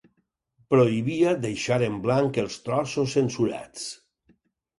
[0.73, 3.87] Prohibia deixar en blanc els trossos censurats